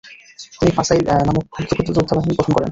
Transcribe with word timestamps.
তিনি 0.53 0.71
'ফাসাইল 0.73 1.01
নামক 1.19 1.45
ক্ষুদ্র 1.53 1.73
ক্ষুদ্র 1.75 1.95
যোদ্ধাবাহিনী 1.97 2.33
গঠন 2.35 2.51
করেন। 2.55 2.69